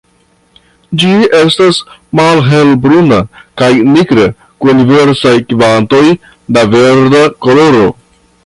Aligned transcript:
Ĝi 1.01 1.11
estas 1.39 1.81
malhelbruna 2.19 3.19
kaj 3.63 3.69
nigra 3.91 4.25
kun 4.65 4.83
diversaj 4.91 5.37
kvantoj 5.53 6.03
da 6.57 6.69
verda 6.75 7.25
koloro. 7.47 7.89